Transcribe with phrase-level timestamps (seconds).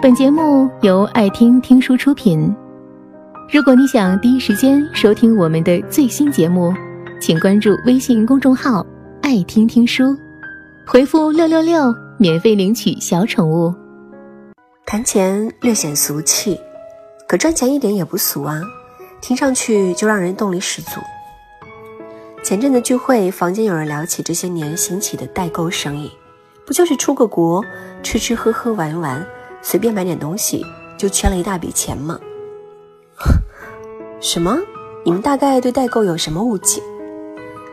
[0.00, 2.54] 本节目由爱听听书出品。
[3.52, 6.72] 如果你想第一时间收听我们的最新节目，
[7.20, 8.86] 请关注微信公众号
[9.22, 10.16] “爱听听书”，
[10.86, 13.74] 回复“六六六”免费领取小宠物。
[14.86, 16.56] 谈钱略显俗气，
[17.26, 18.62] 可赚钱一点也不俗啊，
[19.20, 21.00] 听上去就让人动力十足。
[22.44, 26.08] 前阵的聚会，房间有人聊起这些年兴起的代购生意，
[26.64, 27.64] 不就是出个国，
[28.00, 29.26] 吃吃喝喝玩玩，
[29.70, 30.64] 随便买点东西
[30.96, 32.18] 就圈了一大笔钱吗？
[34.18, 34.56] 什么？
[35.04, 36.80] 你们大概对代购有什么误解？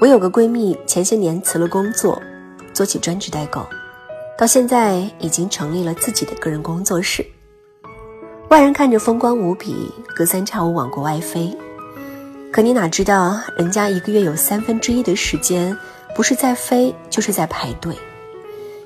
[0.00, 2.22] 我有个闺蜜，前些年辞了工作，
[2.72, 3.66] 做起专职代购，
[4.38, 7.26] 到现在已经成立了自己的个人工作室。
[8.50, 11.52] 外人看着风光无比，隔三差五往国外飞。
[12.52, 15.76] 可你哪知道，人家一个月有三分之一的时间，
[16.14, 17.96] 不是在飞，就是在排队，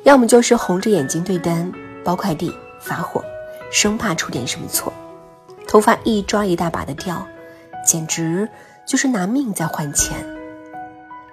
[0.05, 1.71] 要么就是红着眼睛对单、
[2.03, 2.51] 包快递、
[2.85, 3.25] 发货，
[3.73, 4.93] 生怕出点什么错，
[5.67, 7.27] 头发一抓一大把的掉，
[7.85, 8.49] 简直
[8.87, 10.25] 就是拿命在换钱。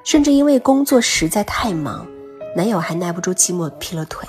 [0.04, 2.08] 甚至因为工作实在太忙，
[2.56, 4.28] 男友还耐不住寂寞劈了腿。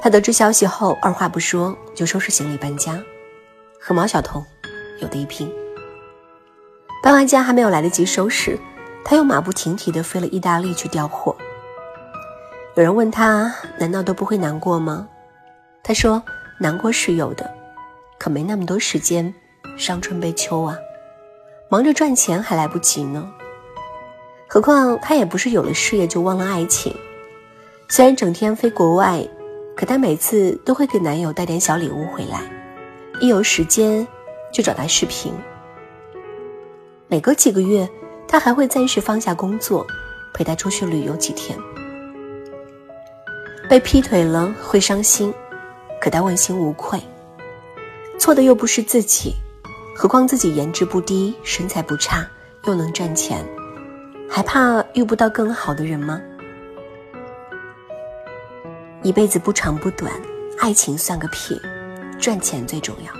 [0.00, 2.98] 她得知消息后，二话不说就收拾行李搬家，
[3.78, 4.42] 和毛晓彤
[5.00, 5.52] 有的一拼。
[7.02, 8.58] 搬完家还没有来得及收拾，
[9.04, 11.36] 他又马不停蹄地飞了意大利去调货。
[12.76, 15.08] 有人问他：“难道都不会难过吗？”
[15.82, 16.22] 他说
[16.60, 17.50] ：“难过是有的，
[18.18, 19.34] 可没那么多时间
[19.76, 20.76] 伤春悲秋啊，
[21.68, 23.28] 忙着赚钱还来不及呢。
[24.48, 26.94] 何况他也不是有了事业就忘了爱情。
[27.88, 29.26] 虽然整天飞国外，
[29.76, 32.42] 可他每次都会给男友带点小礼物回来，
[33.20, 34.06] 一有时间
[34.52, 35.32] 就找他视频。”
[37.08, 37.88] 每隔几个月，
[38.28, 39.84] 他还会暂时放下工作，
[40.32, 41.58] 陪他出去旅游几天。
[43.68, 45.34] 被劈腿了会伤心，
[46.00, 47.00] 可他问心无愧。
[48.18, 49.34] 错的又不是自己，
[49.94, 52.26] 何况自己颜值不低，身材不差，
[52.64, 53.44] 又能赚钱，
[54.28, 56.20] 还怕遇不到更好的人吗？
[59.02, 60.12] 一辈子不长不短，
[60.58, 61.60] 爱情算个屁，
[62.18, 63.12] 赚钱最重要。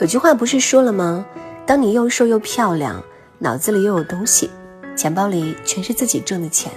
[0.00, 1.26] 有句话不是说了吗？
[1.66, 3.02] 当你又瘦又漂亮，
[3.38, 4.48] 脑子里又有东西，
[4.96, 6.70] 钱包里全是自己挣的钱，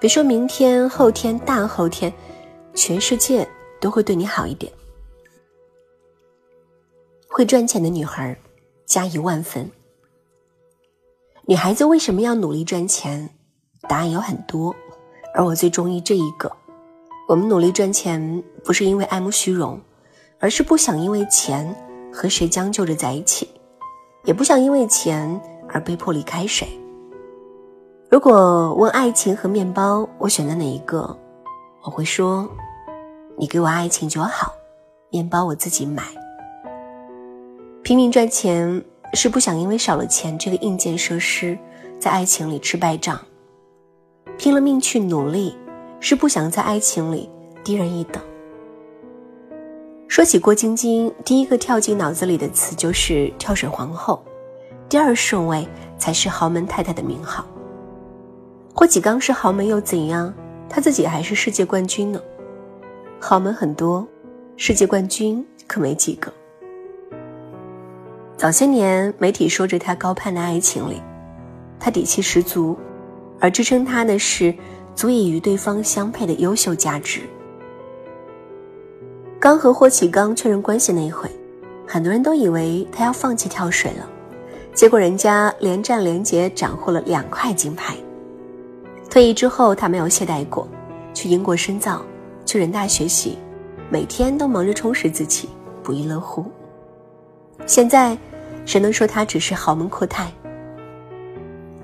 [0.00, 2.12] 别说明天、后天、大后天，
[2.72, 3.46] 全世界
[3.84, 4.72] 都会对你好一点。
[7.28, 8.34] 会赚钱的女孩，
[8.86, 9.70] 加一万分。
[11.44, 13.28] 女孩子为什么要努力赚钱？
[13.86, 14.74] 答案有很多，
[15.34, 16.50] 而我最中意这一个：
[17.28, 19.78] 我们努力赚钱，不是因为爱慕虚荣，
[20.38, 21.76] 而是不想因为钱
[22.10, 23.46] 和谁将就着在一起。
[24.24, 26.66] 也不想因为钱而被迫离开谁。
[28.10, 31.14] 如果问爱情和面包，我选择哪一个？
[31.82, 32.48] 我会说，
[33.36, 34.54] 你给我爱情就好，
[35.10, 36.02] 面包我自己买。
[37.82, 41.58] 拼命赚钱是不想因为少了钱这个硬件设施，
[41.98, 43.20] 在爱情里吃败仗。
[44.38, 45.56] 拼了命去努力，
[46.00, 47.28] 是不想在爱情里
[47.62, 48.22] 低人一等。
[50.08, 54.24] 说起郭晶晶，第一个跳进脑子里的词就是跳水皇后，
[54.88, 55.66] 第二顺位
[55.98, 57.44] 才是豪门太太的名号。
[58.72, 60.32] 霍启刚是豪门又怎样？
[60.68, 62.20] 他自己还是世界冠军呢。
[63.26, 64.06] 豪门很多，
[64.54, 66.30] 世界冠军可没几个。
[68.36, 71.00] 早些年，媒体说着他高攀的爱情里，
[71.80, 72.76] 他底气十足，
[73.40, 74.54] 而支撑他的是
[74.94, 77.22] 足以与对方相配的优秀价值。
[79.40, 81.26] 刚和霍启刚确认关系那一回，
[81.86, 84.06] 很多人都以为他要放弃跳水了，
[84.74, 87.96] 结果人家连战连捷斩获了两块金牌。
[89.08, 90.68] 退役之后，他没有懈怠过，
[91.14, 92.02] 去英国深造，
[92.44, 93.38] 去人大学习，
[93.90, 95.48] 每天都忙着充实自己，
[95.82, 96.44] 不亦乐乎。
[97.66, 98.16] 现在，
[98.66, 100.30] 谁能说他只是豪门阔太？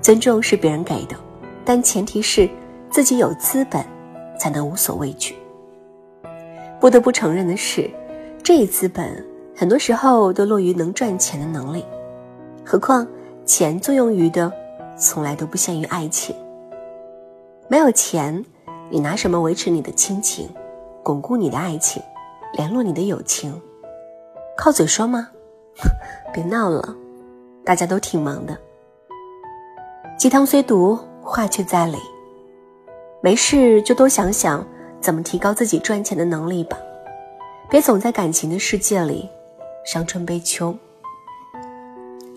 [0.01, 1.15] 尊重是别人给的，
[1.63, 2.49] 但前提是
[2.89, 3.85] 自己有资本，
[4.39, 5.35] 才能无所畏惧。
[6.79, 7.89] 不得不承认的是，
[8.43, 9.25] 这一资本
[9.55, 11.85] 很多时候都落于能赚钱的能力。
[12.65, 13.07] 何况
[13.45, 14.51] 钱作用于的，
[14.97, 16.35] 从来都不限于爱情。
[17.67, 18.43] 没有钱，
[18.91, 20.49] 你拿什么维持你的亲情，
[21.01, 22.03] 巩固你的爱情，
[22.53, 23.61] 联络你的友情？
[24.57, 25.29] 靠嘴说吗？
[26.33, 26.93] 别闹了，
[27.63, 28.57] 大家都挺忙的。
[30.17, 31.97] 鸡汤虽毒，话却在理。
[33.21, 34.63] 没事就多想想。
[34.99, 36.77] 怎么提高自己赚钱的能力吧？
[37.71, 39.27] 别总在感情的世界里
[39.83, 40.75] 伤春悲秋。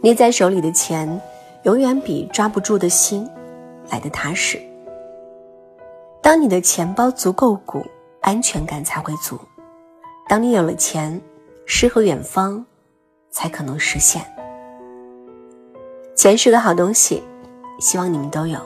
[0.00, 1.20] 捏在手里的钱，
[1.64, 3.28] 永远比抓不住的心
[3.90, 4.58] 来的踏实。
[6.24, 7.84] 当你的钱包足够鼓，
[8.22, 9.38] 安全感才会足。
[10.26, 11.20] 当你有了钱，
[11.66, 12.64] 诗和远方
[13.30, 14.24] 才可能实现。
[16.16, 17.22] 钱是个好东西，
[17.78, 18.58] 希望你们都有。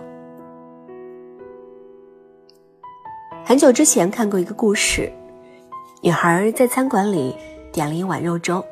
[3.44, 5.12] 很久之前看过一个故事，
[6.00, 7.36] 女孩在餐馆里
[7.72, 8.64] 点了一碗肉粥，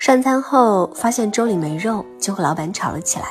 [0.00, 3.26] 上餐后发现粥里没肉，就和老板吵了起来。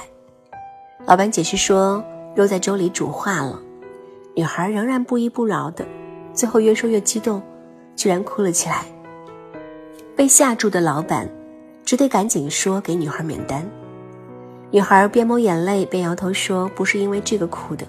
[1.05, 2.01] 老板解释说，
[2.33, 3.61] 肉在粥里煮化了。
[4.39, 5.85] 女孩仍然不依不饶的，
[6.33, 7.41] 最后越说越激动，
[7.93, 8.85] 居然哭了起来。
[10.15, 11.29] 被吓住的老板
[11.83, 13.69] 只得赶紧说给女孩免单。
[14.71, 17.85] 女孩边抹眼泪边摇头说：“不是因为这个哭的，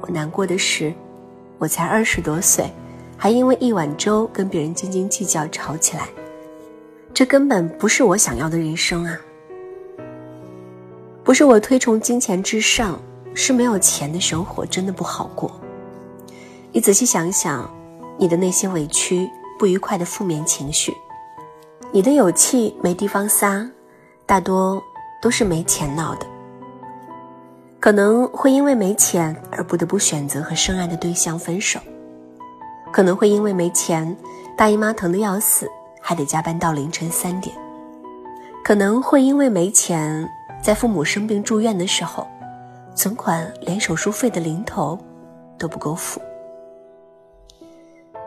[0.00, 0.94] 我难过的是。”
[1.60, 2.70] 我才二十多岁，
[3.14, 6.08] 还因为一碗粥跟别人斤斤计较吵起来，
[7.12, 9.20] 这根本不是我想要的人生啊！
[11.22, 12.98] 不是我推崇金钱至上，
[13.34, 15.52] 是没有钱的生活真的不好过。
[16.76, 17.66] 你仔细想想，
[18.18, 20.94] 你的那些委屈、不愉快的负面情绪，
[21.90, 23.66] 你的有气没地方撒，
[24.26, 24.82] 大多
[25.22, 26.26] 都是没钱闹的。
[27.80, 31.80] 可能会因为没钱而不得不选择和深爱的对象分手，
[32.92, 34.14] 可能会因为没钱，
[34.54, 35.66] 大姨妈疼得要死，
[36.02, 37.56] 还得加班到凌晨三点，
[38.62, 40.28] 可能会因为没钱，
[40.62, 42.26] 在父母生病住院的时候，
[42.94, 44.98] 存款连手术费的零头
[45.56, 46.20] 都不够付。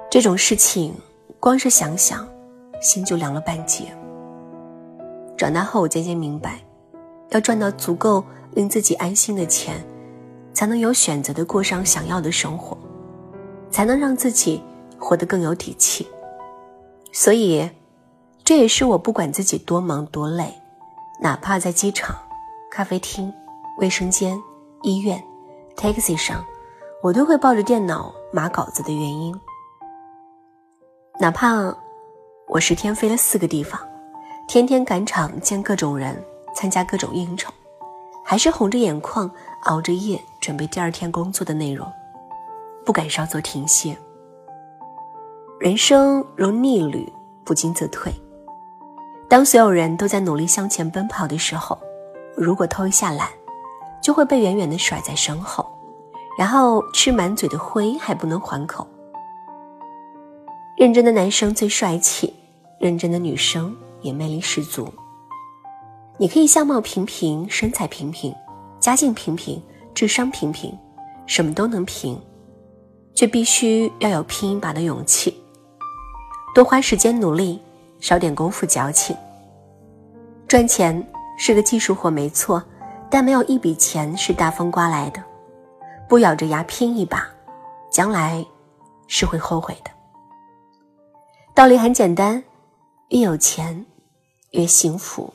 [0.09, 0.93] 这种事情，
[1.39, 2.27] 光是想想，
[2.81, 3.85] 心就凉了半截。
[5.37, 6.59] 长大后，我渐渐明白，
[7.29, 8.23] 要赚到足够。
[8.55, 9.75] 令自己安心的钱，
[10.55, 12.75] 才能有选择的过上想要的生活，
[13.69, 14.59] 才能让自己
[14.97, 16.07] 活得更有底气。
[17.13, 17.69] 所以，
[18.43, 20.51] 这也是我不管自己多忙多累，
[21.21, 22.17] 哪怕在机场、
[22.71, 23.31] 咖啡厅、
[23.77, 24.35] 卫生间、
[24.81, 25.23] 医院、
[25.77, 26.43] taxi 上，
[27.03, 29.39] 我都会抱着电脑码稿子的原因。
[31.21, 31.75] 哪怕
[32.47, 33.77] 我十天飞了四个地方，
[34.47, 36.15] 天天赶场见各种人，
[36.55, 37.51] 参加各种应酬。
[38.23, 39.29] 还是红着眼眶
[39.63, 41.85] 熬着夜准备第二天工作的内容，
[42.85, 43.97] 不敢稍作停歇。
[45.59, 47.11] 人生如逆旅，
[47.43, 48.13] 不进则退。
[49.27, 51.77] 当所有人都在努力向前奔跑的时候，
[52.33, 53.27] 如果偷一下懒，
[54.01, 55.69] 就会被远远的甩在身后，
[56.37, 58.87] 然后吃满嘴的灰还不能还口。
[60.79, 62.33] 认真的男生最帅气，
[62.79, 64.87] 认真的女生也魅力十足。
[66.17, 68.33] 你可以相貌平平，身材平平，
[68.79, 69.61] 家境平平，
[69.93, 70.73] 智商平平，
[71.25, 72.17] 什么都能平，
[73.13, 75.37] 却必须要有拼一把的勇气。
[76.55, 77.61] 多花时间努力，
[77.99, 79.13] 少点功夫矫情。
[80.47, 81.05] 赚钱
[81.37, 82.63] 是个技术活，没错，
[83.11, 85.21] 但没有一笔钱是大风刮来的。
[86.07, 87.27] 不咬着牙拼一把，
[87.91, 88.45] 将来
[89.07, 89.91] 是会后悔的。
[91.59, 92.41] 道理很简单，
[93.09, 93.85] 越有钱，
[94.51, 95.33] 越幸福。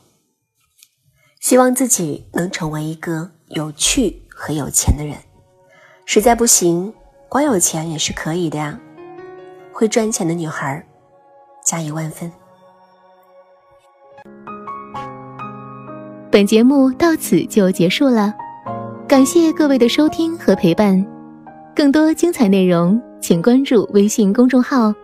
[1.43, 5.19] 希望自己能成为一个有趣和有钱的人，
[6.07, 6.91] 实在不行，
[7.29, 8.81] 光有钱也是可以的呀。
[9.71, 10.83] 会赚钱的女孩，
[11.63, 12.33] 加一万分。
[16.31, 18.33] 本节目到此就结束了，
[19.07, 21.07] 感谢各位的收听和陪伴。
[21.77, 24.91] 更多精彩内容，请关注微信公众号“